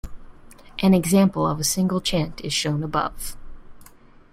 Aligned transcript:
An 0.79 0.95
example 0.95 1.45
of 1.45 1.59
a 1.59 1.63
single 1.63 2.01
chant 2.01 2.41
is 2.43 2.51
shown 2.51 2.81
above. 2.83 3.37